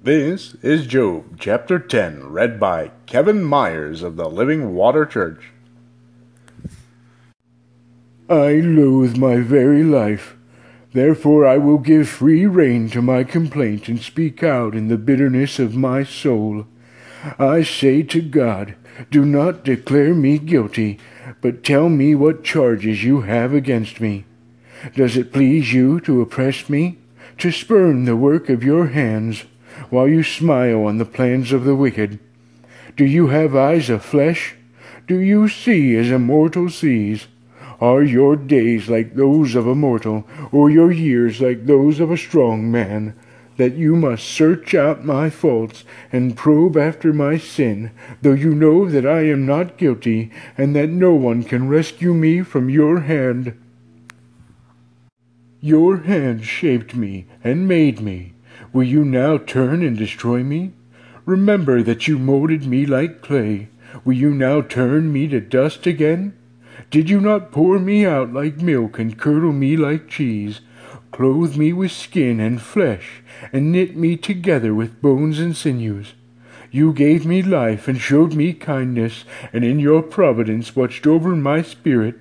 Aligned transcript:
This 0.00 0.54
is 0.62 0.86
Job 0.86 1.40
chapter 1.40 1.80
10, 1.80 2.28
read 2.28 2.60
by 2.60 2.92
Kevin 3.06 3.42
Myers 3.42 4.04
of 4.04 4.14
the 4.14 4.28
Living 4.30 4.72
Water 4.72 5.04
Church. 5.04 5.50
I 8.30 8.52
loathe 8.52 9.16
my 9.16 9.38
very 9.38 9.82
life. 9.82 10.36
Therefore 10.92 11.44
I 11.44 11.58
will 11.58 11.78
give 11.78 12.08
free 12.08 12.46
rein 12.46 12.88
to 12.90 13.02
my 13.02 13.24
complaint 13.24 13.88
and 13.88 14.00
speak 14.00 14.44
out 14.44 14.76
in 14.76 14.86
the 14.86 14.96
bitterness 14.96 15.58
of 15.58 15.74
my 15.74 16.04
soul. 16.04 16.68
I 17.36 17.64
say 17.64 18.04
to 18.04 18.22
God, 18.22 18.76
Do 19.10 19.24
not 19.24 19.64
declare 19.64 20.14
me 20.14 20.38
guilty, 20.38 21.00
but 21.40 21.64
tell 21.64 21.88
me 21.88 22.14
what 22.14 22.44
charges 22.44 23.02
you 23.02 23.22
have 23.22 23.52
against 23.52 24.00
me. 24.00 24.26
Does 24.94 25.16
it 25.16 25.32
please 25.32 25.72
you 25.72 25.98
to 26.02 26.20
oppress 26.20 26.70
me, 26.70 26.98
to 27.38 27.50
spurn 27.50 28.04
the 28.04 28.16
work 28.16 28.48
of 28.48 28.62
your 28.62 28.86
hands, 28.86 29.44
while 29.90 30.08
you 30.08 30.22
smile 30.22 30.84
on 30.84 30.98
the 30.98 31.04
plans 31.04 31.52
of 31.52 31.64
the 31.64 31.74
wicked? 31.74 32.18
Do 32.96 33.04
you 33.04 33.28
have 33.28 33.54
eyes 33.54 33.90
of 33.90 34.04
flesh? 34.04 34.54
Do 35.06 35.18
you 35.18 35.48
see 35.48 35.96
as 35.96 36.10
a 36.10 36.18
mortal 36.18 36.68
sees? 36.68 37.28
Are 37.80 38.02
your 38.02 38.34
days 38.36 38.88
like 38.88 39.14
those 39.14 39.54
of 39.54 39.66
a 39.66 39.74
mortal, 39.74 40.26
or 40.50 40.68
your 40.68 40.90
years 40.90 41.40
like 41.40 41.66
those 41.66 42.00
of 42.00 42.10
a 42.10 42.16
strong 42.16 42.70
man, 42.70 43.14
that 43.56 43.74
you 43.74 43.94
must 43.94 44.24
search 44.24 44.74
out 44.74 45.04
my 45.04 45.30
faults 45.30 45.84
and 46.12 46.36
probe 46.36 46.76
after 46.76 47.12
my 47.12 47.36
sin, 47.36 47.90
though 48.22 48.32
you 48.32 48.54
know 48.54 48.88
that 48.88 49.06
I 49.06 49.22
am 49.28 49.46
not 49.46 49.76
guilty, 49.76 50.30
and 50.56 50.74
that 50.74 50.90
no 50.90 51.14
one 51.14 51.42
can 51.44 51.68
rescue 51.68 52.14
me 52.14 52.42
from 52.42 52.68
your 52.68 53.00
hand? 53.00 53.54
Your 55.60 55.98
hand 55.98 56.44
shaped 56.44 56.94
me 56.94 57.26
and 57.42 57.66
made 57.66 58.00
me. 58.00 58.32
Will 58.72 58.84
you 58.84 59.04
now 59.04 59.38
turn 59.38 59.82
and 59.82 59.96
destroy 59.96 60.42
me? 60.42 60.72
Remember 61.24 61.82
that 61.82 62.08
you 62.08 62.18
molded 62.18 62.66
me 62.66 62.86
like 62.86 63.22
clay. 63.22 63.68
Will 64.04 64.14
you 64.14 64.30
now 64.30 64.60
turn 64.60 65.12
me 65.12 65.28
to 65.28 65.40
dust 65.40 65.86
again? 65.86 66.36
Did 66.90 67.10
you 67.10 67.20
not 67.20 67.52
pour 67.52 67.78
me 67.78 68.06
out 68.06 68.32
like 68.32 68.62
milk 68.62 68.98
and 68.98 69.18
curdle 69.18 69.52
me 69.52 69.76
like 69.76 70.08
cheese, 70.08 70.60
clothe 71.10 71.56
me 71.56 71.72
with 71.72 71.90
skin 71.90 72.40
and 72.40 72.60
flesh, 72.62 73.22
and 73.52 73.72
knit 73.72 73.96
me 73.96 74.16
together 74.16 74.74
with 74.74 75.02
bones 75.02 75.38
and 75.38 75.56
sinews? 75.56 76.14
You 76.70 76.92
gave 76.92 77.24
me 77.24 77.42
life 77.42 77.88
and 77.88 77.98
showed 77.98 78.34
me 78.34 78.52
kindness, 78.52 79.24
and 79.52 79.64
in 79.64 79.78
your 79.78 80.02
providence 80.02 80.76
watched 80.76 81.06
over 81.06 81.34
my 81.34 81.62
spirit. 81.62 82.16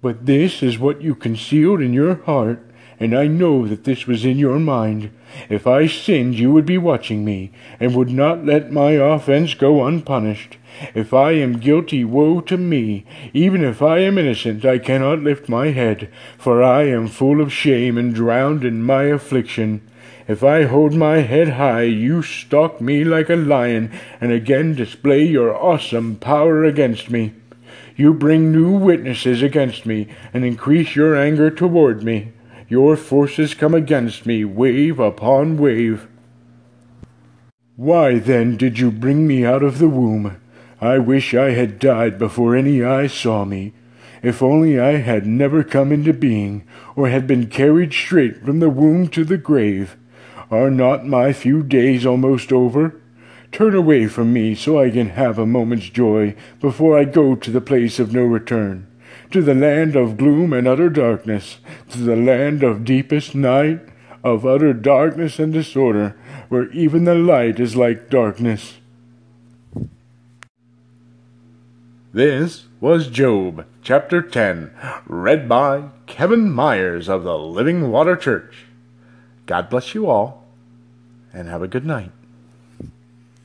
But 0.00 0.26
this 0.26 0.62
is 0.62 0.78
what 0.78 1.02
you 1.02 1.14
concealed 1.14 1.80
in 1.80 1.92
your 1.92 2.16
heart, 2.22 2.64
and 3.00 3.16
I 3.16 3.26
know 3.26 3.66
that 3.66 3.84
this 3.84 4.06
was 4.06 4.24
in 4.24 4.38
your 4.38 4.58
mind. 4.58 5.10
If 5.48 5.66
I 5.66 5.86
sinned, 5.86 6.38
you 6.38 6.52
would 6.52 6.66
be 6.66 6.78
watching 6.78 7.24
me, 7.24 7.50
and 7.80 7.94
would 7.94 8.10
not 8.10 8.44
let 8.44 8.72
my 8.72 8.92
offense 8.92 9.54
go 9.54 9.84
unpunished. 9.84 10.56
If 10.94 11.14
I 11.14 11.32
am 11.32 11.60
guilty, 11.60 12.04
woe 12.04 12.40
to 12.42 12.56
me. 12.56 13.04
Even 13.32 13.62
if 13.62 13.80
I 13.82 13.98
am 13.98 14.18
innocent, 14.18 14.64
I 14.64 14.78
cannot 14.78 15.20
lift 15.20 15.48
my 15.48 15.68
head, 15.68 16.08
for 16.38 16.62
I 16.62 16.84
am 16.84 17.08
full 17.08 17.40
of 17.40 17.52
shame 17.52 17.96
and 17.96 18.14
drowned 18.14 18.64
in 18.64 18.82
my 18.82 19.04
affliction. 19.04 19.82
If 20.26 20.42
I 20.42 20.62
hold 20.62 20.94
my 20.94 21.18
head 21.18 21.50
high, 21.50 21.82
you 21.82 22.22
stalk 22.22 22.80
me 22.80 23.04
like 23.04 23.28
a 23.28 23.36
lion, 23.36 23.92
and 24.20 24.32
again 24.32 24.74
display 24.74 25.22
your 25.24 25.54
awesome 25.54 26.16
power 26.16 26.64
against 26.64 27.10
me. 27.10 27.34
You 27.96 28.14
bring 28.14 28.50
new 28.50 28.72
witnesses 28.72 29.42
against 29.42 29.84
me, 29.84 30.08
and 30.32 30.44
increase 30.44 30.96
your 30.96 31.14
anger 31.14 31.50
toward 31.50 32.02
me. 32.02 32.32
Your 32.74 32.96
forces 32.96 33.54
come 33.54 33.72
against 33.72 34.26
me, 34.26 34.44
wave 34.44 34.98
upon 34.98 35.58
wave. 35.58 36.08
Why 37.76 38.18
then 38.18 38.56
did 38.56 38.80
you 38.80 38.90
bring 38.90 39.28
me 39.28 39.44
out 39.44 39.62
of 39.62 39.78
the 39.78 39.86
womb? 39.86 40.40
I 40.80 40.98
wish 40.98 41.34
I 41.34 41.50
had 41.50 41.78
died 41.78 42.18
before 42.18 42.56
any 42.56 42.82
eye 42.82 43.06
saw 43.06 43.44
me. 43.44 43.74
If 44.24 44.42
only 44.42 44.80
I 44.80 44.96
had 44.96 45.24
never 45.24 45.62
come 45.62 45.92
into 45.92 46.12
being, 46.12 46.64
or 46.96 47.08
had 47.08 47.28
been 47.28 47.46
carried 47.46 47.92
straight 47.92 48.44
from 48.44 48.58
the 48.58 48.70
womb 48.70 49.06
to 49.10 49.24
the 49.24 49.38
grave. 49.38 49.96
Are 50.50 50.68
not 50.68 51.06
my 51.06 51.32
few 51.32 51.62
days 51.62 52.04
almost 52.04 52.52
over? 52.52 53.00
Turn 53.52 53.76
away 53.76 54.08
from 54.08 54.32
me 54.32 54.56
so 54.56 54.80
I 54.80 54.90
can 54.90 55.10
have 55.10 55.38
a 55.38 55.46
moment's 55.46 55.90
joy 55.90 56.34
before 56.60 56.98
I 56.98 57.04
go 57.04 57.36
to 57.36 57.52
the 57.52 57.60
place 57.60 58.00
of 58.00 58.12
no 58.12 58.24
return, 58.24 58.88
to 59.30 59.42
the 59.42 59.54
land 59.54 59.96
of 59.96 60.16
gloom 60.16 60.52
and 60.52 60.66
utter 60.66 60.88
darkness, 60.88 61.58
to 61.90 61.98
the 61.98 62.16
land 62.16 62.62
of 62.62 62.84
deepest 62.84 63.34
night, 63.34 63.80
of 64.22 64.46
utter 64.46 64.72
darkness 64.72 65.38
and 65.38 65.52
disorder, 65.52 66.16
where 66.48 66.70
even 66.72 67.04
the 67.04 67.14
light 67.14 67.60
is 67.60 67.76
like 67.76 68.08
darkness. 68.10 68.78
This 72.12 72.66
was 72.80 73.08
Job 73.08 73.66
chapter 73.82 74.22
10, 74.22 74.70
read 75.06 75.48
by 75.48 75.88
Kevin 76.06 76.50
Myers 76.50 77.08
of 77.08 77.24
the 77.24 77.36
Living 77.36 77.90
Water 77.90 78.14
Church. 78.14 78.66
God 79.46 79.68
bless 79.68 79.94
you 79.94 80.08
all, 80.08 80.44
and 81.32 81.48
have 81.48 81.62
a 81.62 81.68
good 81.68 81.84
night. 81.84 82.12